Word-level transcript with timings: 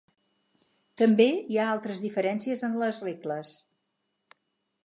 També 1.01 1.27
hi 1.55 1.59
ha 1.59 1.67
altres 1.73 2.03
diferències 2.07 2.65
en 2.69 2.81
les 2.85 3.01
regles. 3.07 3.53